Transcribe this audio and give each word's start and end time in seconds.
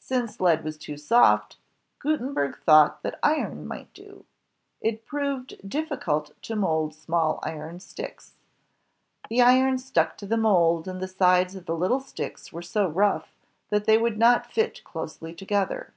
Since 0.00 0.38
lead 0.38 0.64
was 0.64 0.76
too 0.76 0.98
soft, 0.98 1.56
Gutenberg 1.98 2.58
thought 2.58 3.02
that 3.02 3.18
iron 3.22 3.66
might 3.66 3.90
do. 3.94 4.26
It 4.82 5.06
proved 5.06 5.66
difficult 5.66 6.32
to 6.42 6.54
mold 6.56 6.94
small 6.94 7.40
iron 7.42 7.80
sticks. 7.80 8.34
The 9.30 9.40
iron 9.40 9.78
stuck 9.78 10.18
to 10.18 10.26
the 10.26 10.36
mold, 10.36 10.86
and 10.86 11.00
the 11.00 11.08
sides 11.08 11.54
of 11.54 11.64
the 11.64 11.74
little 11.74 12.00
sticks 12.00 12.52
were 12.52 12.60
so 12.60 12.86
rough 12.86 13.34
that 13.70 13.86
they 13.86 13.96
would 13.96 14.18
not 14.18 14.52
fit 14.52 14.84
closely 14.84 15.34
to 15.34 15.44
gether. 15.46 15.94